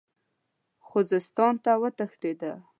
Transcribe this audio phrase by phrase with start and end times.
[0.87, 2.41] خوزستان ته وتښتېد.